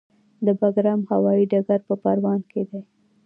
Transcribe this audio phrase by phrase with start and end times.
[0.45, 2.81] د بګرام هوايي ډګر په پروان کې دی